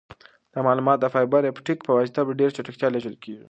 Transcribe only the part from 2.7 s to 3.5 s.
لیږل کیږي.